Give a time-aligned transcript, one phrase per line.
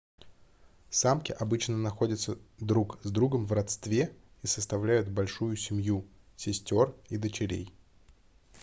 [0.89, 7.71] самки обычно находятся друг с другом в родстве и составляют большую семью сестёр и дочерей